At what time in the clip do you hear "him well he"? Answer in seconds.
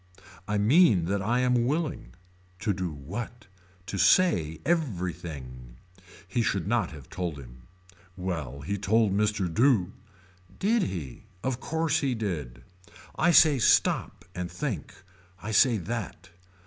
7.37-8.79